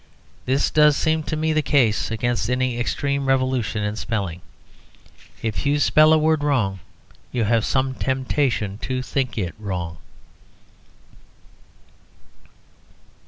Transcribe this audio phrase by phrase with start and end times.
[0.47, 4.41] This does seem to me the case against any extreme revolution in spelling.
[5.43, 6.79] If you spell a word wrong
[7.31, 9.97] you have some temptation to think it wrong.